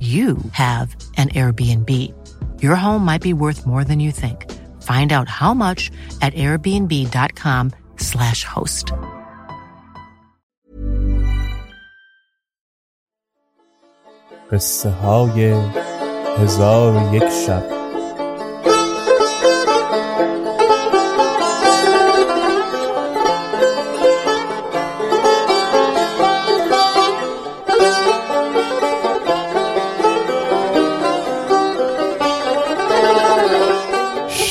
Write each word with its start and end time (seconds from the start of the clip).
you 0.00 0.36
have 0.52 0.94
an 1.16 1.30
Airbnb. 1.30 1.90
Your 2.62 2.76
home 2.76 3.04
might 3.04 3.22
be 3.22 3.32
worth 3.32 3.66
more 3.66 3.82
than 3.82 3.98
you 3.98 4.12
think. 4.12 4.52
Find 4.82 5.12
out 5.12 5.28
how 5.28 5.54
much 5.54 5.90
at 6.20 6.34
airbnb.com/slash 6.34 8.44
host. 8.44 8.92
قصه 14.52 14.90
های 14.90 15.54
هزار 16.38 16.96
و 16.96 17.14
یک 17.14 17.28
شب 17.46 17.79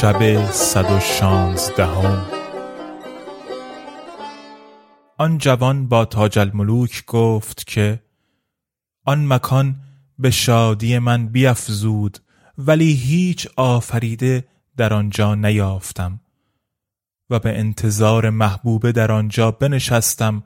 شب 0.00 0.50
صد 0.52 0.90
و 0.90 1.00
شانزدهم. 1.00 2.26
آن 5.18 5.38
جوان 5.38 5.88
با 5.88 6.04
تاج 6.04 6.38
الملوک 6.38 7.04
گفت 7.06 7.66
که 7.66 8.02
آن 9.04 9.32
مکان 9.32 9.76
به 10.18 10.30
شادی 10.30 10.98
من 10.98 11.28
بیفزود 11.28 12.18
ولی 12.58 12.92
هیچ 12.92 13.48
آفریده 13.56 14.48
در 14.76 14.94
آنجا 14.94 15.34
نیافتم 15.34 16.20
و 17.30 17.38
به 17.38 17.58
انتظار 17.58 18.30
محبوبه 18.30 18.92
در 18.92 19.12
آنجا 19.12 19.50
بنشستم 19.50 20.42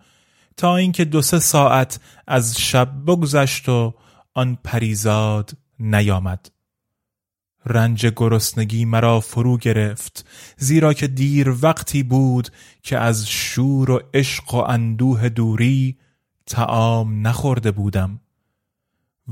تا 0.56 0.76
اینکه 0.76 1.04
دو 1.04 1.22
سه 1.22 1.38
ساعت 1.38 2.00
از 2.26 2.60
شب 2.60 2.88
بگذشت 3.06 3.69
و 3.69 3.94
آن 4.34 4.59
پریزاد 4.64 5.56
نیامد. 5.78 6.53
رنج 7.66 8.06
گرسنگی 8.06 8.84
مرا 8.84 9.20
فرو 9.20 9.58
گرفت 9.58 10.26
زیرا 10.56 10.92
که 10.92 11.06
دیر 11.06 11.54
وقتی 11.62 12.02
بود 12.02 12.48
که 12.82 12.98
از 12.98 13.28
شور 13.28 13.91
و 13.91 14.00
عشق 14.14 14.54
و 14.54 14.56
اندوه 14.56 15.28
دوری 15.28 15.97
تعام 16.47 17.26
نخورده 17.26 17.70
بودم 17.70 18.20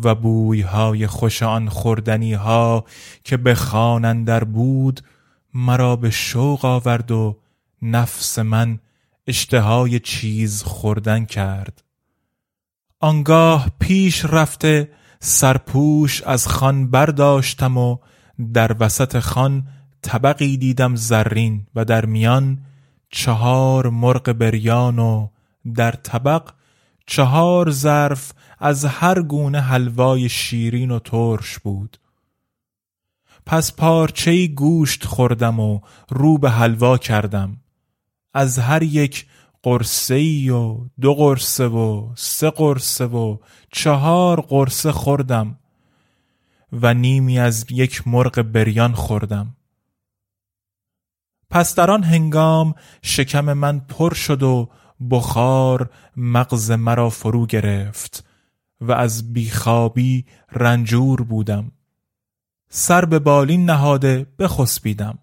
و 0.02 0.14
بویهای 0.14 1.06
خوش 1.06 1.42
آن 1.42 1.68
خوردنی 1.68 2.34
ها 2.34 2.84
که 3.24 3.36
به 3.36 3.54
خان 3.54 4.04
اندر 4.04 4.44
بود 4.44 5.00
مرا 5.54 5.96
به 5.96 6.10
شوق 6.10 6.64
آورد 6.64 7.10
و 7.10 7.38
نفس 7.82 8.38
من 8.38 8.78
اشتهای 9.26 10.00
چیز 10.00 10.62
خوردن 10.62 11.24
کرد. 11.24 11.84
آنگاه 13.00 13.70
پیش 13.80 14.24
رفته 14.24 14.90
سرپوش 15.20 16.22
از 16.22 16.48
خان 16.48 16.90
برداشتم 16.90 17.78
و 17.78 17.98
در 18.42 18.76
وسط 18.80 19.18
خان 19.18 19.66
طبقی 20.02 20.56
دیدم 20.56 20.96
زرین 20.96 21.66
و 21.74 21.84
در 21.84 22.06
میان 22.06 22.58
چهار 23.10 23.90
مرغ 23.90 24.32
بریان 24.32 24.98
و 24.98 25.28
در 25.74 25.92
طبق 25.92 26.52
چهار 27.06 27.70
ظرف 27.70 28.32
از 28.58 28.84
هر 28.84 29.22
گونه 29.22 29.60
حلوای 29.60 30.28
شیرین 30.28 30.90
و 30.90 30.98
ترش 30.98 31.58
بود. 31.58 31.98
پس 33.46 33.72
پارچه 33.72 34.46
گوشت 34.46 35.04
خوردم 35.04 35.60
و 35.60 35.80
رو 36.08 36.38
به 36.38 36.50
حلوا 36.50 36.98
کردم. 36.98 37.56
از 38.34 38.58
هر 38.58 38.82
یک 38.82 39.26
قرصه 39.62 40.14
ای 40.14 40.50
و 40.50 40.78
دو 41.00 41.14
قرصه 41.14 41.66
و 41.66 42.12
سه 42.14 42.50
قرصه 42.50 43.04
و 43.04 43.36
چهار 43.72 44.40
قرصه 44.40 44.92
خوردم. 44.92 45.58
و 46.72 46.94
نیمی 46.94 47.38
از 47.38 47.66
یک 47.70 48.08
مرغ 48.08 48.42
بریان 48.42 48.92
خوردم. 48.92 49.56
پس 51.50 51.74
در 51.74 51.90
آن 51.90 52.02
هنگام 52.02 52.74
شکم 53.02 53.52
من 53.52 53.80
پر 53.80 54.14
شد 54.14 54.42
و 54.42 54.68
بخار 55.10 55.90
مغز 56.16 56.70
مرا 56.70 57.10
فرو 57.10 57.46
گرفت 57.46 58.24
و 58.80 58.92
از 58.92 59.32
بیخوابی 59.32 60.26
رنجور 60.52 61.22
بودم. 61.22 61.72
سر 62.68 63.04
به 63.04 63.18
بالین 63.18 63.64
نهاده 63.64 64.26
بخسبیدم. 64.38 65.18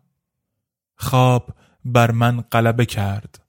خواب 0.95 1.55
بر 1.85 2.11
من 2.11 2.41
غلبه 2.41 2.85
کرد. 2.85 3.45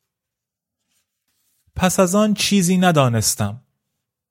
پس 1.77 2.01
از 2.01 2.15
آن 2.15 2.35
چیزی 2.35 2.77
ندانستم. 2.77 3.61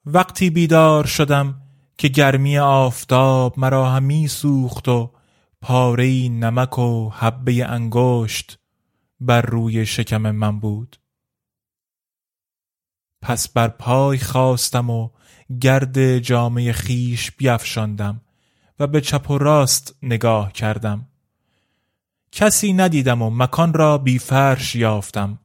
وقتی 0.05 0.49
بیدار 0.49 1.05
شدم 1.05 1.61
که 1.99 2.07
گرمی 2.07 2.57
آفتاب 2.57 3.59
مرا 3.59 3.89
همی 3.89 4.27
سوخت 4.27 4.87
و 4.87 5.11
پاره 5.61 6.29
نمک 6.29 6.79
و 6.79 7.09
حبه 7.09 7.65
انگشت 7.65 8.59
بر 9.19 9.41
روی 9.41 9.85
شکم 9.85 10.31
من 10.31 10.59
بود. 10.59 10.99
پس 13.21 13.49
بر 13.49 13.67
پای 13.67 14.17
خواستم 14.17 14.89
و 14.89 15.09
گرد 15.61 16.17
جامعه 16.17 16.73
خیش 16.73 17.31
بیافشاندم 17.31 18.21
و 18.79 18.87
به 18.87 19.01
چپ 19.01 19.31
و 19.31 19.37
راست 19.37 19.95
نگاه 20.03 20.51
کردم. 20.51 21.07
کسی 22.31 22.73
ندیدم 22.73 23.21
و 23.21 23.29
مکان 23.29 23.73
را 23.73 23.97
بی 23.97 24.19
فرش 24.19 24.75
یافتم 24.75 25.39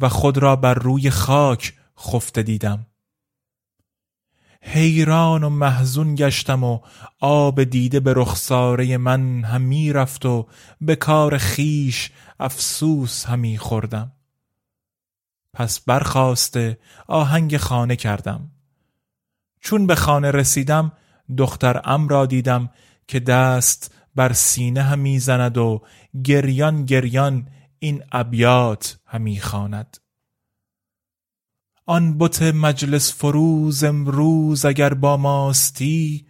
و 0.00 0.08
خود 0.08 0.38
را 0.38 0.56
بر 0.56 0.74
روی 0.74 1.10
خاک 1.10 1.74
خفته 1.98 2.42
دیدم. 2.42 2.86
حیران 4.68 5.44
و 5.44 5.50
محزون 5.50 6.14
گشتم 6.14 6.64
و 6.64 6.80
آب 7.20 7.64
دیده 7.64 8.00
به 8.00 8.14
رخساره 8.16 8.96
من 8.96 9.44
همی 9.44 9.92
رفت 9.92 10.26
و 10.26 10.46
به 10.80 10.96
کار 10.96 11.38
خیش 11.38 12.10
افسوس 12.40 13.24
همی 13.24 13.58
خوردم. 13.58 14.12
پس 15.52 15.80
برخواسته 15.80 16.78
آهنگ 17.06 17.56
خانه 17.56 17.96
کردم. 17.96 18.50
چون 19.60 19.86
به 19.86 19.94
خانه 19.94 20.30
رسیدم 20.30 20.92
دختر 21.38 21.80
ام 21.84 22.08
را 22.08 22.26
دیدم 22.26 22.70
که 23.08 23.20
دست 23.20 23.94
بر 24.14 24.32
سینه 24.32 24.82
همی 24.82 25.18
زند 25.18 25.58
و 25.58 25.82
گریان 26.24 26.84
گریان 26.84 27.48
این 27.78 28.02
ابیات 28.12 28.98
همی 29.06 29.40
خواند. 29.40 29.96
آن 31.88 32.18
بت 32.18 32.42
مجلس 32.42 33.12
فروز 33.12 33.84
امروز 33.84 34.64
اگر 34.64 34.94
با 34.94 35.16
ماستی 35.16 36.26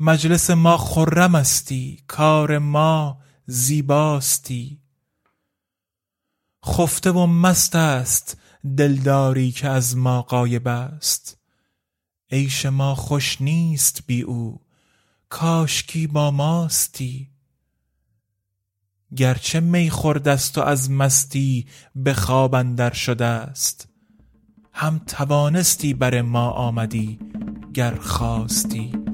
مجلس 0.00 0.50
ما 0.50 0.76
خرم 0.76 1.34
استی 1.34 2.02
کار 2.06 2.58
ما 2.58 3.18
زیباستی. 3.46 4.80
خفته 6.66 7.10
و 7.10 7.26
مست 7.26 7.76
است 7.76 8.36
دلداری 8.76 9.52
که 9.52 9.68
از 9.68 9.96
ما 9.96 10.22
غایب 10.22 10.68
است. 10.68 11.38
عیش 12.30 12.66
ما 12.66 12.94
خوش 12.94 13.40
نیست 13.40 14.00
بی 14.06 14.22
او 14.22 14.60
کاشکی 15.28 16.06
با 16.06 16.30
ماستی. 16.30 17.30
گرچه 19.16 19.60
می 19.60 19.90
خوردست 19.90 20.58
و 20.58 20.60
از 20.60 20.90
مستی 20.90 21.66
به 21.94 22.14
خواب 22.14 22.54
اندر 22.54 22.92
شده 22.92 23.24
است. 23.24 23.88
هم 24.78 25.00
توانستی 25.06 25.94
بر 25.94 26.22
ما 26.22 26.50
آمدی 26.50 27.18
گر 27.74 27.94
خواستی. 27.94 29.05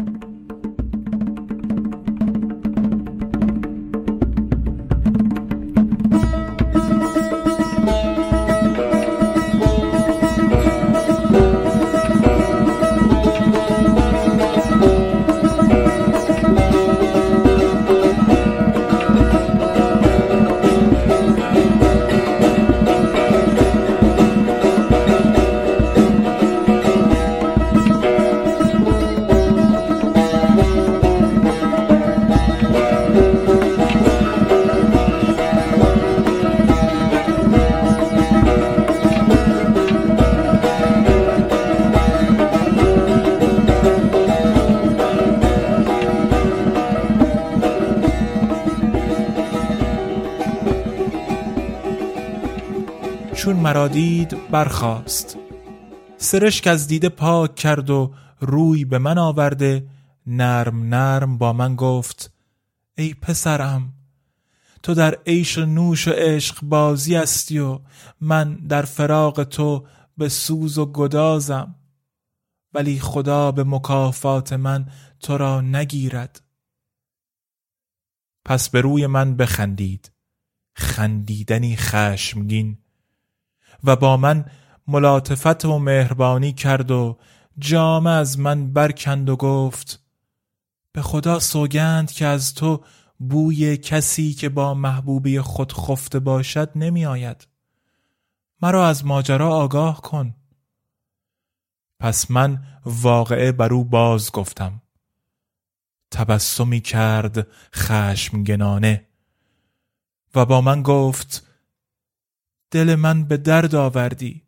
چون 53.42 53.56
مرا 53.56 53.88
دید 53.88 54.50
برخاست. 54.50 55.38
سرشک 56.16 56.66
از 56.66 56.86
دیده 56.86 57.08
پاک 57.08 57.54
کرد 57.54 57.90
و 57.90 58.14
روی 58.40 58.84
به 58.84 58.98
من 58.98 59.18
آورده. 59.18 59.88
نرم 60.26 60.94
نرم 60.94 61.38
با 61.38 61.52
من 61.52 61.76
گفت 61.76 62.32
ای 62.98 63.14
پسرم 63.14 63.92
تو 64.82 64.94
در 64.94 65.18
عیش 65.26 65.58
و 65.58 65.66
نوش 65.66 66.08
و 66.08 66.10
عشق 66.10 66.60
بازی 66.62 67.14
هستی 67.14 67.58
و 67.58 67.80
من 68.20 68.54
در 68.54 68.82
فراق 68.82 69.44
تو 69.44 69.86
به 70.18 70.28
سوز 70.28 70.78
و 70.78 70.86
گدازم. 70.86 71.74
ولی 72.74 73.00
خدا 73.00 73.52
به 73.52 73.64
مکافات 73.64 74.52
من 74.52 74.88
تو 75.20 75.38
را 75.38 75.60
نگیرد. 75.60 76.42
پس 78.44 78.68
به 78.68 78.80
روی 78.80 79.06
من 79.06 79.36
بخندید. 79.36 80.12
خندیدنی 80.74 81.76
خشمگین 81.76 82.81
و 83.84 83.96
با 83.96 84.16
من 84.16 84.44
ملاطفت 84.88 85.64
و 85.64 85.78
مهربانی 85.78 86.52
کرد 86.52 86.90
و 86.90 87.18
جامه 87.58 88.10
از 88.10 88.38
من 88.38 88.72
برکند 88.72 89.28
و 89.28 89.36
گفت 89.36 90.02
به 90.92 91.02
خدا 91.02 91.38
سوگند 91.38 92.12
که 92.12 92.26
از 92.26 92.54
تو 92.54 92.84
بوی 93.18 93.76
کسی 93.76 94.32
که 94.32 94.48
با 94.48 94.74
محبوبی 94.74 95.40
خود 95.40 95.72
خفته 95.72 96.18
باشد 96.18 96.70
نمی 96.76 97.06
آید. 97.06 97.48
مرا 98.62 98.88
از 98.88 99.04
ماجرا 99.04 99.50
آگاه 99.50 100.00
کن. 100.00 100.34
پس 102.00 102.30
من 102.30 102.64
واقعه 102.84 103.52
بر 103.52 103.72
او 103.72 103.84
باز 103.84 104.32
گفتم. 104.32 104.82
تبسمی 106.10 106.80
کرد 106.80 107.46
خشمگنانه 107.74 109.08
و 110.34 110.44
با 110.44 110.60
من 110.60 110.82
گفت 110.82 111.51
دل 112.72 112.94
من 112.94 113.24
به 113.24 113.36
درد 113.36 113.74
آوردی. 113.74 114.42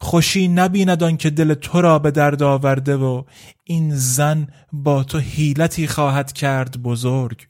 خوشی 0.00 0.48
نبیند 0.48 1.18
که 1.18 1.30
دل 1.30 1.54
تو 1.54 1.80
را 1.80 1.98
به 1.98 2.10
درد 2.10 2.42
آورده 2.42 2.96
و 2.96 3.22
این 3.64 3.96
زن 3.96 4.48
با 4.72 5.04
تو 5.04 5.18
حیلتی 5.18 5.86
خواهد 5.86 6.32
کرد 6.32 6.82
بزرگ. 6.82 7.48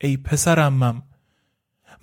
ای 0.00 0.16
پسرمم 0.16 1.02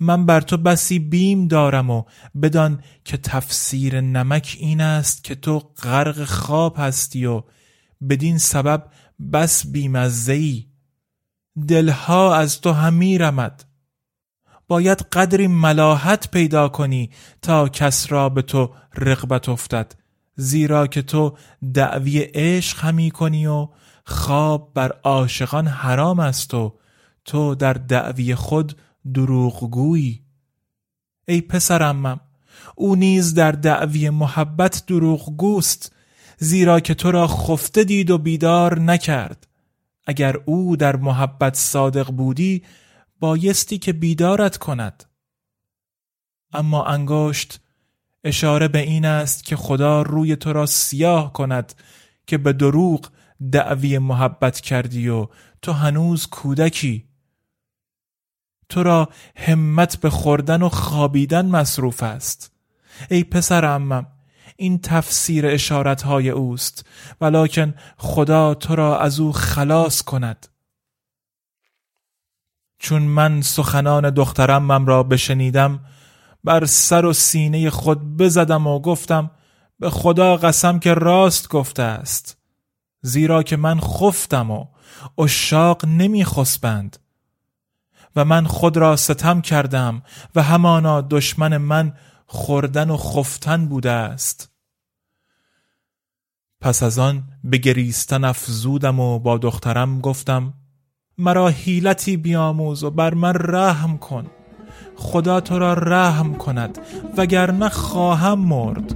من 0.00 0.26
بر 0.26 0.40
تو 0.40 0.56
بسی 0.56 0.98
بیم 0.98 1.48
دارم 1.48 1.90
و 1.90 2.04
بدان 2.42 2.82
که 3.04 3.16
تفسیر 3.16 4.00
نمک 4.00 4.56
این 4.60 4.80
است 4.80 5.24
که 5.24 5.34
تو 5.34 5.58
غرق 5.58 6.24
خواب 6.24 6.74
هستی 6.78 7.26
و 7.26 7.42
بدین 8.08 8.38
سبب 8.38 8.90
بس 9.32 9.66
بیم 9.66 9.94
از 9.94 10.30
دلها 11.68 12.36
از 12.36 12.60
تو 12.60 12.72
همی 12.72 13.18
رمد. 13.18 13.65
باید 14.68 15.02
قدری 15.12 15.46
ملاحت 15.46 16.30
پیدا 16.30 16.68
کنی 16.68 17.10
تا 17.42 17.68
کس 17.68 18.12
را 18.12 18.28
به 18.28 18.42
تو 18.42 18.70
رغبت 18.94 19.48
افتد. 19.48 19.92
زیرا 20.36 20.86
که 20.86 21.02
تو 21.02 21.36
دعوی 21.74 22.18
عشق 22.18 22.80
همی 22.80 23.10
کنی 23.10 23.46
و 23.46 23.68
خواب 24.04 24.70
بر 24.74 24.92
عاشقان 25.04 25.66
حرام 25.66 26.20
است 26.20 26.54
و 26.54 26.74
تو 27.24 27.54
در 27.54 27.72
دعوی 27.72 28.34
خود 28.34 28.76
دروغگویی. 29.14 30.22
ای 31.28 31.40
پسرمم 31.40 32.20
او 32.74 32.96
نیز 32.96 33.34
در 33.34 33.52
دعوی 33.52 34.10
محبت 34.10 34.82
دروغگوست 34.86 35.92
زیرا 36.38 36.80
که 36.80 36.94
تو 36.94 37.10
را 37.10 37.26
خفته 37.26 37.84
دید 37.84 38.10
و 38.10 38.18
بیدار 38.18 38.80
نکرد. 38.80 39.46
اگر 40.06 40.36
او 40.44 40.76
در 40.76 40.96
محبت 40.96 41.54
صادق 41.54 42.10
بودی 42.10 42.62
بایستی 43.20 43.78
که 43.78 43.92
بیدارت 43.92 44.56
کند. 44.56 45.04
اما 46.52 46.84
انگشت 46.84 47.60
اشاره 48.24 48.68
به 48.68 48.78
این 48.78 49.04
است 49.04 49.44
که 49.44 49.56
خدا 49.56 50.02
روی 50.02 50.36
تو 50.36 50.52
را 50.52 50.66
سیاه 50.66 51.32
کند 51.32 51.74
که 52.26 52.38
به 52.38 52.52
دروغ 52.52 53.10
دعوی 53.52 53.98
محبت 53.98 54.60
کردی 54.60 55.08
و 55.08 55.28
تو 55.62 55.72
هنوز 55.72 56.26
کودکی. 56.26 57.08
تو 58.68 58.82
را 58.82 59.08
همت 59.36 60.00
به 60.00 60.10
خوردن 60.10 60.62
و 60.62 60.68
خوابیدن 60.68 61.46
مصروف 61.46 62.02
است. 62.02 62.52
ای 63.10 63.24
پسر 63.24 63.64
امم 63.64 64.06
این 64.56 64.78
تفسیر 64.78 65.46
اشارت 65.46 66.02
های 66.02 66.30
اوست 66.30 66.86
ولیکن 67.20 67.74
خدا 67.96 68.54
تو 68.54 68.76
را 68.76 69.00
از 69.00 69.20
او 69.20 69.32
خلاص 69.32 70.02
کند. 70.02 70.48
چون 72.86 73.02
من 73.02 73.42
سخنان 73.42 74.10
دخترمم 74.10 74.86
را 74.86 75.02
بشنیدم 75.02 75.80
بر 76.44 76.64
سر 76.64 77.04
و 77.04 77.12
سینه 77.12 77.70
خود 77.70 78.16
بزدم 78.16 78.66
و 78.66 78.80
گفتم 78.80 79.30
به 79.78 79.90
خدا 79.90 80.36
قسم 80.36 80.78
که 80.78 80.94
راست 80.94 81.48
گفته 81.48 81.82
است. 81.82 82.38
زیرا 83.02 83.42
که 83.42 83.56
من 83.56 83.80
خفتم 83.80 84.50
و 84.50 84.66
اشاق 85.18 85.84
نمی 85.84 86.24
خسبند 86.24 86.98
و 88.16 88.24
من 88.24 88.46
خود 88.46 88.76
را 88.76 88.96
ستم 88.96 89.40
کردم 89.40 90.02
و 90.34 90.42
همانا 90.42 91.00
دشمن 91.00 91.56
من 91.56 91.92
خوردن 92.26 92.90
و 92.90 92.96
خفتن 92.96 93.66
بوده 93.66 93.90
است. 93.90 94.50
پس 96.60 96.82
از 96.82 96.98
آن 96.98 97.24
به 97.44 97.58
گریستن 97.58 98.24
افزودم 98.24 99.00
و 99.00 99.18
با 99.18 99.38
دخترم 99.38 100.00
گفتم 100.00 100.54
مرا 101.18 101.48
حیلتی 101.48 102.16
بیاموز 102.16 102.84
و 102.84 102.90
بر 102.90 103.14
من 103.14 103.32
رحم 103.34 103.98
کن. 103.98 104.26
خدا 104.96 105.40
تو 105.40 105.58
را 105.58 105.74
رحم 105.74 106.34
کند 106.34 106.78
وگرنه 107.16 107.68
خواهم 107.68 108.38
مرد. 108.38 108.95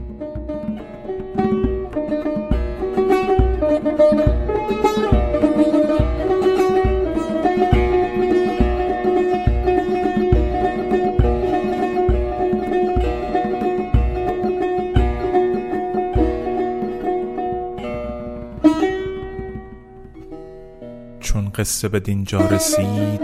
قصه 21.60 21.88
به 21.88 22.00
دینجا 22.00 22.39
رسید 22.39 23.22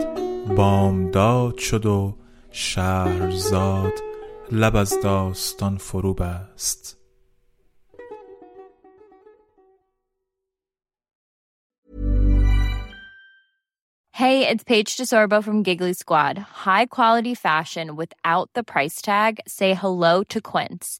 بامداد 0.55 1.57
شد 1.57 1.85
و 1.85 2.17
شهرزاد 2.51 3.93
لب 4.51 4.75
از 4.75 5.01
داستان 5.03 5.77
فرو 5.77 6.13
بست 6.13 6.97
Hey, 14.13 14.47
it's 14.47 14.63
Paige 14.63 14.97
DeSorbo 14.97 15.43
from 15.43 15.63
Giggly 15.63 15.93
Squad. 15.93 16.37
High 16.37 16.85
quality 16.85 17.33
fashion 17.33 17.95
without 17.95 18.51
the 18.53 18.63
price 18.63 19.01
tag. 19.01 19.39
Say 19.47 19.73
hello 19.73 20.23
to 20.25 20.39
Quince. 20.39 20.99